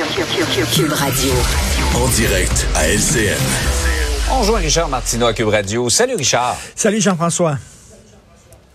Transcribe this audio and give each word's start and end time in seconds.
Cube 0.00 0.92
Radio. 0.94 1.30
En 1.94 2.08
direct 2.08 2.66
à 2.74 2.88
LCN. 2.88 3.36
On 4.32 4.42
joue 4.42 4.54
Richard 4.54 4.88
Martineau 4.88 5.26
à 5.26 5.34
Cube 5.34 5.48
Radio. 5.48 5.90
Salut 5.90 6.14
Richard. 6.14 6.56
Salut 6.74 7.02
Jean-François. 7.02 7.58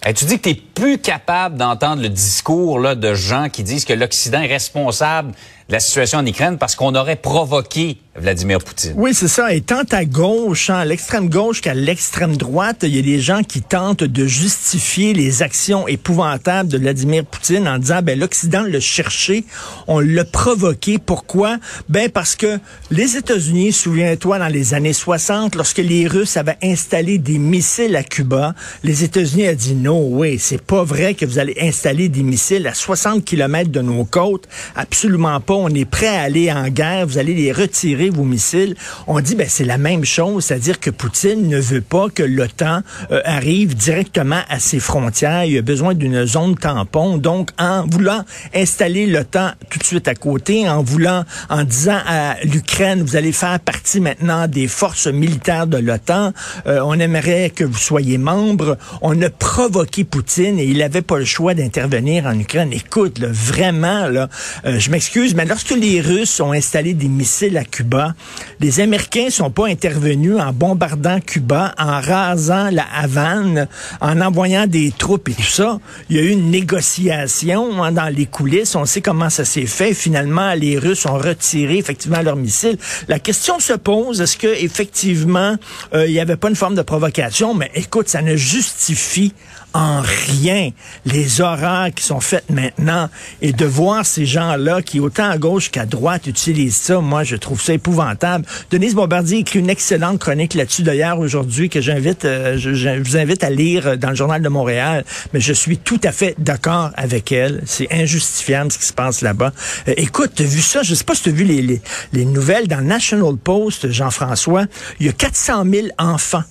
Hey, 0.04 0.14
tu 0.14 0.26
dis 0.26 0.38
que 0.38 0.44
tu 0.44 0.50
es 0.50 0.54
plus 0.54 1.00
capable 1.00 1.58
d'entendre 1.58 2.04
le 2.04 2.10
discours 2.10 2.78
là, 2.78 2.94
de 2.94 3.16
gens 3.16 3.50
qui 3.50 3.64
disent 3.64 3.86
que 3.86 3.94
l'Occident 3.94 4.40
est 4.40 4.48
responsable 4.48 5.32
la 5.70 5.80
situation 5.80 6.20
en 6.20 6.26
Ukraine 6.26 6.58
parce 6.58 6.76
qu'on 6.76 6.94
aurait 6.96 7.16
provoqué 7.16 7.98
Vladimir 8.18 8.60
Poutine. 8.60 8.94
Oui, 8.96 9.14
c'est 9.14 9.28
ça. 9.28 9.54
Et 9.54 9.60
tant 9.60 9.84
à 9.92 10.06
gauche, 10.06 10.70
hein, 10.70 10.78
à 10.78 10.86
l'extrême 10.86 11.30
gauche 11.30 11.60
qu'à 11.60 11.74
l'extrême 11.74 12.38
droite, 12.38 12.80
il 12.84 12.96
y 12.96 13.00
a 13.00 13.02
des 13.02 13.20
gens 13.20 13.44
qui 13.44 13.62
tentent 13.62 14.06
de 14.06 14.26
justifier 14.26 15.14
les 15.14 15.44
actions 15.44 15.86
épouvantables 15.88 16.70
de 16.70 16.78
Vladimir 16.78 17.26
Poutine 17.26 17.68
en 17.68 17.78
disant, 17.78 18.02
ben 18.02 18.18
l'Occident 18.18 18.64
l'a 18.64 18.80
cherché, 18.80 19.44
on 19.88 20.00
l'a 20.00 20.24
provoqué. 20.24 20.98
Pourquoi? 20.98 21.58
Ben 21.90 22.10
parce 22.10 22.36
que 22.38 22.60
les 22.90 23.18
États-Unis, 23.18 23.74
souviens-toi, 23.74 24.40
dans 24.40 24.48
les 24.48 24.74
années 24.74 24.94
60, 24.94 25.56
lorsque 25.56 25.80
les 25.80 26.08
Russes 26.08 26.38
avaient 26.38 26.58
installé 26.64 27.18
des 27.18 27.38
missiles 27.38 27.98
à 27.98 28.04
Cuba, 28.04 28.56
les 28.84 29.04
États-Unis 29.04 29.50
ont 29.50 29.56
dit, 29.56 29.76
non, 29.76 30.08
oui, 30.08 30.40
c'est 30.40 30.62
pas 30.62 30.84
vrai 30.84 31.16
que 31.16 31.26
vous 31.26 31.40
allez 31.40 31.58
installer 31.60 32.08
des 32.08 32.24
missiles 32.24 32.66
à 32.68 32.74
60 32.74 33.26
kilomètres 33.26 33.72
de 33.72 33.82
nos 33.82 34.06
côtes. 34.06 34.48
Absolument 34.76 35.42
pas 35.42 35.55
on 35.58 35.70
est 35.70 35.86
prêt 35.86 36.08
à 36.08 36.22
aller 36.22 36.52
en 36.52 36.68
guerre, 36.70 37.08
vous 37.08 37.18
allez 37.18 37.34
les 37.34 37.52
retirer, 37.52 38.10
vos 38.10 38.24
missiles. 38.24 38.76
On 39.08 39.20
dit, 39.20 39.36
ben, 39.36 39.48
c'est 39.50 39.66
la 39.66 39.78
même 39.78 40.06
chose, 40.06 40.46
c'est-à-dire 40.46 40.80
que 40.80 40.90
Poutine 40.90 41.48
ne 41.48 41.60
veut 41.60 41.82
pas 41.82 42.10
que 42.10 42.24
l'OTAN 42.24 42.82
euh, 43.12 43.22
arrive 43.26 43.76
directement 43.76 44.42
à 44.50 44.60
ses 44.60 44.80
frontières. 44.80 45.46
Il 45.46 45.58
a 45.58 45.62
besoin 45.62 45.94
d'une 45.94 46.26
zone 46.26 46.56
tampon. 46.56 47.18
Donc, 47.18 47.52
en 47.58 47.86
voulant 47.86 48.24
installer 48.54 49.08
l'OTAN 49.08 49.52
tout 49.70 49.80
de 49.80 49.84
suite 49.84 50.08
à 50.08 50.16
côté, 50.16 50.68
en 50.70 50.84
voulant, 50.84 51.24
en 51.50 51.64
disant 51.64 52.00
à 52.06 52.36
l'Ukraine, 52.44 53.02
vous 53.02 53.16
allez 53.16 53.32
faire 53.32 53.60
partie 53.60 54.00
maintenant 54.00 54.48
des 54.48 54.68
forces 54.68 55.08
militaires 55.08 55.68
de 55.68 55.78
l'OTAN, 55.78 56.34
euh, 56.68 56.80
on 56.84 57.00
aimerait 57.00 57.50
que 57.50 57.64
vous 57.64 57.78
soyez 57.78 58.18
membre. 58.18 58.78
On 59.02 59.22
a 59.22 59.30
provoqué 59.30 60.04
Poutine 60.04 60.60
et 60.60 60.66
il 60.66 60.80
n'avait 60.80 61.02
pas 61.02 61.18
le 61.18 61.26
choix 61.26 61.54
d'intervenir 61.54 62.26
en 62.26 62.38
Ukraine. 62.38 62.72
Écoute, 62.74 63.20
vraiment, 63.20 64.08
là, 64.08 64.30
euh, 64.66 64.80
je 64.80 64.90
m'excuse, 64.90 65.36
mais 65.36 65.45
lorsque 65.48 65.72
les 65.72 66.02
Russes 66.02 66.40
ont 66.40 66.52
installé 66.52 66.94
des 66.94 67.08
missiles 67.08 67.58
à 67.58 67.64
Cuba, 67.64 68.14
les 68.60 68.80
Américains 68.80 69.30
sont 69.30 69.50
pas 69.50 69.68
intervenus 69.68 70.38
en 70.38 70.52
bombardant 70.52 71.20
Cuba, 71.20 71.74
en 71.78 72.00
rasant 72.02 72.70
la 72.72 72.86
Havane, 72.94 73.68
en 74.02 74.22
envoyant 74.22 74.68
des 74.68 74.92
troupes 74.92 75.30
et 75.30 75.34
tout 75.34 75.42
ça. 75.44 75.80
Il 76.10 76.18
y 76.18 76.20
a 76.20 76.24
eu 76.24 76.30
une 76.30 76.52
négociation 76.52 77.84
hein, 77.84 77.92
dans 77.92 78.14
les 78.14 78.26
coulisses. 78.26 78.76
On 78.76 78.86
sait 78.86 79.02
comment 79.02 79.30
ça 79.30 79.46
s'est 79.46 79.66
fait. 79.66 79.94
Finalement, 79.94 80.54
les 80.54 80.78
Russes 80.78 81.06
ont 81.06 81.18
retiré 81.18 81.78
effectivement 81.78 82.22
leurs 82.22 82.36
missiles. 82.36 82.78
La 83.08 83.20
question 83.20 83.60
se 83.60 83.74
pose 83.74 84.22
est-ce 84.22 84.38
que 84.38 84.48
effectivement 84.48 85.56
euh, 85.94 86.08
il 86.08 86.14
n'y 86.14 86.20
avait 86.20 86.38
pas 86.38 86.50
une 86.50 86.56
forme 86.56 86.76
de 86.76 86.82
provocation? 86.82 87.54
Mais 87.54 87.72
écoute, 87.76 88.10
ça 88.10 88.22
ne 88.22 88.36
justifie 88.36 89.34
en 89.76 90.02
rien 90.02 90.70
les 91.06 91.42
horreurs 91.42 91.90
qui 91.94 92.04
sont 92.04 92.22
faites 92.22 92.50
maintenant 92.50 93.10
et 93.42 93.52
de 93.52 93.66
voir 93.66 94.06
ces 94.06 94.26
gens-là 94.26 94.82
qui, 94.82 95.02
autant 95.02 95.35
à 95.36 95.38
gauche 95.38 95.70
qu'à 95.70 95.86
droite, 95.86 96.28
utilisent 96.28 96.78
ça, 96.78 97.02
moi, 97.02 97.24
je 97.24 97.36
trouve 97.36 97.62
ça 97.62 97.74
épouvantable. 97.74 98.46
Denise 98.72 98.96
Bombardier 98.96 99.40
écrit 99.40 99.60
une 99.60 99.70
excellente 99.70 100.20
chronique 100.20 100.54
là-dessus 100.54 100.84
d'ailleurs 100.84 101.20
aujourd'hui 101.20 101.70
que 101.70 101.82
j'invite, 101.82 102.24
euh, 102.24 102.58
je, 102.58 103.00
vous 103.00 103.18
invite 103.18 103.44
à 103.44 103.50
lire 103.50 103.98
dans 103.98 104.10
le 104.10 104.16
Journal 104.16 104.42
de 104.42 104.48
Montréal, 104.48 105.04
mais 105.34 105.42
je 105.42 105.52
suis 105.52 105.78
tout 105.78 106.00
à 106.06 106.14
fait 106.14 106.36
d'accord 106.38 106.92
avec 106.96 107.34
elle. 107.34 107.62
C'est 107.66 107.92
injustifiable 107.92 108.72
ce 108.72 108.78
qui 108.78 108.86
se 108.86 108.94
passe 108.94 109.22
là-bas. 109.22 109.52
Euh, 109.90 109.94
écoute, 109.98 110.32
tu 110.36 110.44
as 110.44 110.46
vu 110.46 110.62
ça? 110.62 110.84
Je 110.84 110.96
sais 110.96 111.04
pas 111.04 111.16
si 111.16 111.24
tu 111.24 111.30
as 111.30 111.34
vu 111.34 111.44
les, 111.44 111.62
les, 111.62 111.82
les 112.14 112.26
nouvelles 112.26 112.68
dans 112.68 112.82
National 112.82 113.36
Post, 113.36 113.92
Jean-François. 113.92 114.66
Il 115.02 115.06
y 115.06 115.10
a 115.10 115.14
400 115.14 115.66
000 115.70 115.88
enfants 115.98 116.44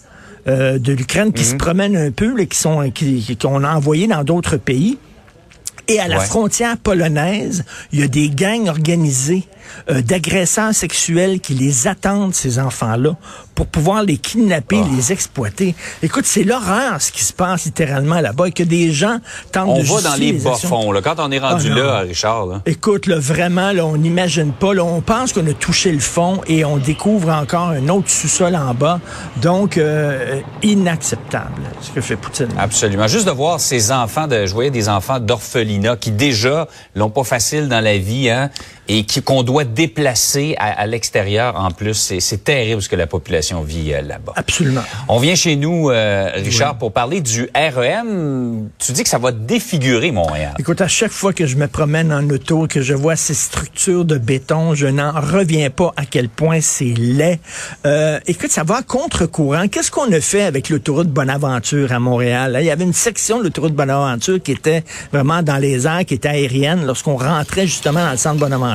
euh, 0.47 0.79
de 0.79 0.93
l'Ukraine 0.93 1.33
qui 1.33 1.43
se 1.43 1.53
mhm. 1.53 1.59
promènent 1.59 1.97
un 1.97 2.11
peu, 2.11 2.37
là, 2.37 2.44
qui 2.44 2.59
sont 2.59 2.91
qui 2.91 3.34
qu'on 3.41 3.65
a 3.65 3.75
envoyés 3.75 4.06
dans 4.06 4.25
d'autres 4.25 4.59
pays. 4.59 4.99
Et 5.89 6.00
à 6.00 6.09
la 6.09 6.21
frontière 6.21 6.77
polonaise, 6.78 7.65
il 7.93 8.00
y 8.00 8.03
a 8.03 8.09
des 8.09 8.31
gangs 8.31 8.69
organisés 8.69 9.45
euh, 9.91 10.02
d'agresseurs 10.02 10.75
sexuels 10.75 11.41
qui 11.41 11.54
les 11.54 11.86
attendent, 11.86 12.34
ces 12.34 12.58
enfants-là, 12.58 13.16
pour 13.54 13.66
pouvoir 13.66 14.02
les 14.02 14.16
kidnapper, 14.16 14.80
ah. 14.82 14.88
les 14.97 15.12
exploiter. 15.12 15.75
Écoute, 16.02 16.25
c'est 16.26 16.44
l'horreur 16.44 17.00
ce 17.00 17.12
qui 17.12 17.22
se 17.22 17.32
passe 17.32 17.66
littéralement 17.66 18.20
là-bas 18.20 18.48
et 18.48 18.52
que 18.52 18.62
des 18.62 18.91
gens 18.91 19.19
tentent 19.52 19.69
on 19.69 19.82
de 19.82 19.88
On 19.88 19.97
va 19.97 20.10
dans 20.10 20.16
les, 20.16 20.32
bas-fonds, 20.32 20.92
là, 20.92 21.02
quand 21.02 21.16
on 21.19 21.30
est 21.30 21.38
rendu 21.38 21.69
ah, 21.72 21.76
là, 21.76 21.98
Richard. 22.00 22.47
Là. 22.47 22.62
Écoute, 22.66 23.06
là, 23.06 23.19
vraiment, 23.19 23.72
là, 23.72 23.86
on 23.86 23.97
n'imagine 23.97 24.52
pas. 24.52 24.75
Là, 24.75 24.84
on 24.84 25.00
pense 25.00 25.32
qu'on 25.32 25.47
a 25.47 25.52
touché 25.52 25.92
le 25.92 26.00
fond 26.00 26.41
et 26.46 26.64
on 26.64 26.78
découvre 26.78 27.31
encore 27.31 27.69
un 27.69 27.88
autre 27.88 28.10
sous-sol 28.10 28.56
en 28.56 28.75
bas. 28.75 29.00
Donc, 29.36 29.78
euh, 29.78 30.41
inacceptable 30.62 31.62
ce 31.81 31.91
que 31.91 32.00
fait 32.00 32.16
Poutine. 32.16 32.48
Absolument. 32.58 33.06
Juste 33.06 33.26
de 33.26 33.31
voir 33.31 33.60
ces 33.60 33.92
enfants, 33.92 34.26
de, 34.26 34.46
je 34.46 34.52
voyais 34.52 34.70
des 34.70 34.88
enfants 34.88 35.20
d'orphelinat 35.20 35.96
qui 35.96 36.10
déjà 36.10 36.69
l'ont 36.94 37.10
pas 37.10 37.25
facile 37.25 37.69
dans 37.69 37.81
la 37.81 37.98
vie, 37.98 38.31
hein, 38.31 38.50
et 38.89 39.06
qu'on 39.25 39.43
doit 39.43 39.65
déplacer 39.65 40.56
à, 40.59 40.87
l'extérieur 40.87 41.56
en 41.56 41.71
plus. 41.71 42.15
C'est 42.19 42.45
terrible 42.45 42.83
ce 42.83 42.89
que 42.89 42.97
la 42.97 43.06
population 43.06 43.62
vit 43.62 43.95
euh, 43.95 44.03
là-bas. 44.03 44.33
Absolument. 44.37 44.83
On 45.09 45.19
vient 45.19 45.34
chez 45.34 45.56
nous, 45.56 45.91
euh, 45.91 46.31
Richard, 46.34 46.77
pour 46.77 46.93
parler 46.93 47.21
du 47.21 47.49
REM. 47.55 48.69
Tu 48.78 48.93
dis 48.93 49.03
que 49.03 49.09
ça 49.09 49.19
va 49.19 49.33
défigurer 49.33 50.11
Montréal. 50.11 50.55
Écoute, 50.59 50.81
à 50.81 50.89
chaque 50.89 51.12
fois 51.12 51.33
que 51.33 51.47
je 51.47 51.56
me 51.56 51.67
promène 51.67 52.12
en 52.12 52.28
auto, 52.28 52.67
que 52.67 52.83
je 52.83 52.94
vois 52.94 53.17
ces 53.17 53.34
structures 53.34 54.05
de 54.05 54.19
béton, 54.19 54.75
je 54.75 54.87
n'en 54.87 55.12
reviens 55.12 55.71
pas 55.71 55.93
à 55.97 56.05
quel 56.05 56.28
point 56.28 56.61
c'est 56.61 56.84
laid. 56.84 57.39
Euh, 57.87 58.21
écoute, 58.27 58.50
ça 58.50 58.65
va 58.65 58.77
à 58.77 58.83
contre-courant. 58.83 59.69
Qu'est-ce 59.69 59.91
qu'on 59.91 60.12
a 60.12 60.21
fait 60.21 60.43
avec 60.43 60.69
l'autoroute 60.69 61.09
Bonaventure 61.09 61.93
à 61.93 61.99
Montréal? 61.99 62.59
Il 62.61 62.67
y 62.67 62.71
avait 62.71 62.84
une 62.84 62.93
section 62.93 63.39
de 63.39 63.44
l'autoroute 63.44 63.75
Bonaventure 63.75 64.43
qui 64.43 64.53
était 64.53 64.84
vraiment 65.12 65.43
dans 65.43 65.56
les 65.56 65.87
airs, 65.87 66.05
qui 66.05 66.15
était 66.15 66.28
aérienne, 66.28 66.84
lorsqu'on 66.87 67.17
rentrait 67.17 67.67
justement 67.67 68.05
dans 68.05 68.12
le 68.12 68.17
centre 68.17 68.39
Bonaventure 68.39 68.74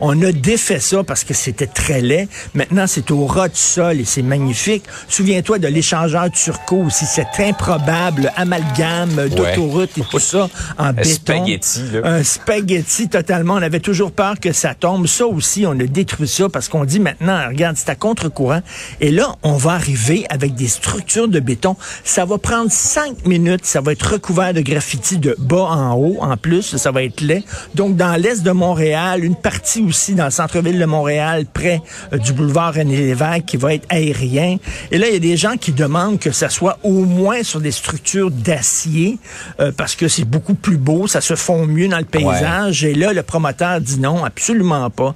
on 0.00 0.20
a 0.22 0.32
défait 0.32 0.80
ça 0.80 1.04
parce 1.04 1.24
que 1.24 1.34
c'était 1.34 1.66
très 1.66 2.00
laid. 2.00 2.28
Maintenant, 2.54 2.86
c'est 2.86 3.10
au 3.10 3.26
ras 3.26 3.48
du 3.48 3.58
sol 3.58 4.00
et 4.00 4.04
c'est 4.04 4.22
magnifique. 4.22 4.84
Souviens-toi 5.08 5.58
de 5.58 5.68
l'échangeur 5.68 6.30
turco 6.30 6.76
aussi, 6.84 7.06
cet 7.06 7.38
improbable 7.38 8.32
amalgame 8.36 9.28
d'autoroute 9.28 9.96
et 9.98 10.02
tout 10.10 10.18
ça 10.18 10.48
en 10.78 10.92
béton. 10.92 11.10
Spaghetti, 11.14 11.82
Un 12.02 12.22
spaghetti 12.22 13.08
totalement. 13.08 13.54
On 13.54 13.62
avait 13.62 13.80
toujours 13.80 14.12
peur 14.12 14.38
que 14.40 14.52
ça 14.52 14.74
tombe. 14.74 15.06
Ça 15.06 15.26
aussi, 15.26 15.66
on 15.66 15.72
a 15.72 15.84
détruit 15.84 16.28
ça 16.28 16.48
parce 16.48 16.68
qu'on 16.68 16.84
dit 16.84 17.00
maintenant, 17.00 17.48
regarde, 17.48 17.76
c'est 17.76 17.90
à 17.90 17.94
contre-courant. 17.94 18.60
Et 19.00 19.10
là, 19.10 19.34
on 19.42 19.56
va 19.56 19.72
arriver 19.72 20.26
avec 20.30 20.54
des 20.54 20.68
structures 20.68 21.28
de 21.28 21.40
béton. 21.40 21.76
Ça 22.04 22.24
va 22.24 22.38
prendre 22.38 22.70
cinq 22.70 23.26
minutes. 23.26 23.64
Ça 23.64 23.80
va 23.80 23.92
être 23.92 24.12
recouvert 24.12 24.54
de 24.54 24.60
graffiti 24.60 25.18
de 25.18 25.36
bas 25.38 25.64
en 25.64 25.94
haut. 25.94 26.18
En 26.20 26.36
plus, 26.36 26.76
ça 26.76 26.90
va 26.90 27.02
être 27.02 27.20
laid. 27.20 27.42
Donc, 27.74 27.96
dans 27.96 28.20
l'est 28.20 28.42
de 28.42 28.50
Montréal, 28.50 29.23
une 29.24 29.36
partie 29.36 29.82
aussi 29.82 30.14
dans 30.14 30.24
le 30.24 30.30
centre-ville 30.30 30.78
de 30.78 30.84
Montréal, 30.84 31.46
près 31.52 31.82
euh, 32.12 32.18
du 32.18 32.32
boulevard 32.32 32.74
René 32.74 32.96
Lévesque, 32.96 33.44
qui 33.46 33.56
va 33.56 33.74
être 33.74 33.86
aérien. 33.88 34.58
Et 34.90 34.98
là, 34.98 35.08
il 35.08 35.14
y 35.14 35.16
a 35.16 35.20
des 35.20 35.36
gens 35.36 35.56
qui 35.56 35.72
demandent 35.72 36.18
que 36.18 36.30
ça 36.30 36.48
soit 36.48 36.78
au 36.82 37.04
moins 37.04 37.42
sur 37.42 37.60
des 37.60 37.70
structures 37.70 38.30
d'acier, 38.30 39.18
euh, 39.60 39.72
parce 39.76 39.94
que 39.94 40.08
c'est 40.08 40.24
beaucoup 40.24 40.54
plus 40.54 40.76
beau, 40.76 41.06
ça 41.06 41.20
se 41.20 41.34
fond 41.34 41.66
mieux 41.66 41.88
dans 41.88 41.98
le 41.98 42.04
paysage. 42.04 42.84
Et 42.84 42.94
là, 42.94 43.12
le 43.12 43.22
promoteur 43.22 43.80
dit 43.80 43.98
non, 43.98 44.24
absolument 44.24 44.90
pas. 44.90 45.14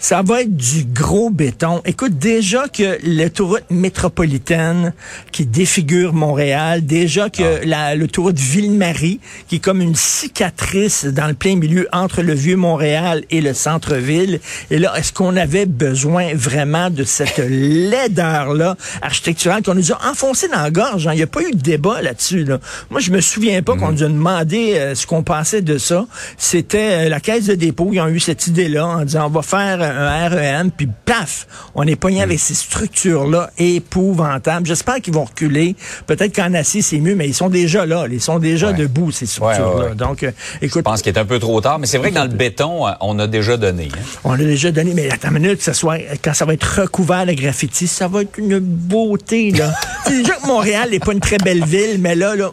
Ça 0.00 0.22
va 0.22 0.42
être 0.42 0.56
du 0.56 0.84
gros 0.84 1.28
béton. 1.28 1.82
Écoute, 1.84 2.18
déjà 2.18 2.68
que 2.68 2.98
l'autoroute 3.04 3.64
métropolitaine 3.68 4.92
qui 5.32 5.44
défigure 5.44 6.12
Montréal, 6.12 6.86
déjà 6.86 7.30
que 7.30 7.60
ah. 7.72 7.96
l'autoroute 7.96 8.38
Ville-Marie, 8.38 9.18
qui 9.48 9.56
est 9.56 9.58
comme 9.58 9.80
une 9.82 9.96
cicatrice 9.96 11.04
dans 11.04 11.26
le 11.26 11.34
plein 11.34 11.56
milieu 11.56 11.88
entre 11.92 12.22
le 12.22 12.32
vieux 12.32 12.54
Montréal 12.54 13.24
et 13.32 13.40
le 13.40 13.52
centre-ville. 13.54 14.38
Et 14.70 14.78
là, 14.78 14.94
est-ce 14.96 15.12
qu'on 15.12 15.36
avait 15.36 15.66
besoin 15.66 16.32
vraiment 16.32 16.90
de 16.90 17.02
cette 17.02 17.38
laideur-là 17.38 18.76
architecturale 19.02 19.64
qu'on 19.64 19.74
nous 19.74 19.90
a 19.92 19.98
enfoncé 20.08 20.46
dans 20.46 20.62
la 20.62 20.70
gorge? 20.70 21.08
Hein? 21.08 21.14
Il 21.14 21.16
n'y 21.16 21.22
a 21.22 21.26
pas 21.26 21.42
eu 21.42 21.50
de 21.50 21.60
débat 21.60 22.02
là-dessus. 22.02 22.44
Là. 22.44 22.60
Moi, 22.90 23.00
je 23.00 23.10
me 23.10 23.20
souviens 23.20 23.62
pas 23.62 23.76
qu'on 23.76 23.88
mhm. 23.88 23.94
nous 23.94 24.02
a 24.04 24.08
demandé 24.08 24.74
euh, 24.74 24.94
ce 24.94 25.08
qu'on 25.08 25.24
pensait 25.24 25.62
de 25.62 25.76
ça. 25.76 26.06
C'était 26.36 27.06
euh, 27.06 27.08
la 27.08 27.18
caisse 27.18 27.46
de 27.46 27.56
dépôt. 27.56 27.90
Ils 27.92 28.00
ont 28.00 28.08
eu 28.08 28.20
cette 28.20 28.46
idée-là 28.46 28.86
en 28.86 29.04
disant, 29.04 29.26
on 29.26 29.30
va 29.30 29.42
faire 29.42 29.87
un 29.90 30.28
REM, 30.28 30.70
puis 30.70 30.88
paf, 31.04 31.46
on 31.74 31.84
est 31.84 31.96
pogné 31.96 32.22
avec 32.22 32.38
ces 32.38 32.54
structures-là 32.54 33.50
épouvantables. 33.58 34.66
J'espère 34.66 35.00
qu'ils 35.00 35.14
vont 35.14 35.24
reculer. 35.24 35.76
Peut-être 36.06 36.34
qu'en 36.34 36.52
acier, 36.54 36.82
c'est 36.82 37.00
mieux, 37.00 37.14
mais 37.14 37.28
ils 37.28 37.34
sont 37.34 37.48
déjà 37.48 37.86
là. 37.86 38.06
Ils 38.10 38.20
sont 38.20 38.38
déjà 38.38 38.72
debout, 38.72 39.10
ces 39.10 39.26
structures-là. 39.26 39.94
Donc, 39.94 40.22
euh, 40.22 40.32
écoute. 40.62 40.80
Je 40.80 40.90
pense 40.90 41.02
qu'il 41.02 41.14
est 41.14 41.18
un 41.18 41.24
peu 41.24 41.38
trop 41.38 41.60
tard, 41.60 41.78
mais 41.78 41.86
c'est 41.86 41.98
vrai 41.98 42.10
que 42.10 42.16
dans 42.16 42.24
le 42.24 42.28
béton, 42.28 42.86
euh, 42.86 42.92
on 43.00 43.18
a 43.18 43.26
déjà 43.26 43.56
donné. 43.56 43.88
Hein. 43.92 44.18
On 44.24 44.32
a 44.32 44.36
déjà 44.36 44.70
donné, 44.70 44.92
mais 44.94 45.10
attends 45.10 45.28
une 45.28 45.34
minute, 45.40 45.62
ça 45.62 45.74
soit, 45.74 45.98
quand 46.22 46.34
ça 46.34 46.44
va 46.44 46.54
être 46.54 46.82
recouvert 46.82 47.26
de 47.26 47.32
graffiti, 47.32 47.86
ça 47.86 48.08
va 48.08 48.22
être 48.22 48.38
une 48.38 48.58
beauté, 48.58 49.50
là. 49.50 49.72
c'est 50.06 50.18
déjà 50.18 50.34
que 50.34 50.46
Montréal 50.46 50.90
n'est 50.90 51.00
pas 51.00 51.12
une 51.12 51.20
très 51.20 51.38
belle 51.38 51.64
ville, 51.64 51.98
mais 52.00 52.14
là, 52.14 52.34
là, 52.36 52.52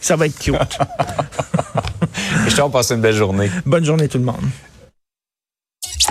ça 0.00 0.16
va 0.16 0.26
être 0.26 0.38
cute. 0.38 0.54
Je 2.48 2.56
te 2.56 2.68
passe 2.68 2.90
une 2.90 3.00
belle 3.00 3.14
journée. 3.14 3.50
Bonne 3.66 3.84
journée 3.84 4.08
tout 4.08 4.18
le 4.18 4.24
monde. 4.24 4.44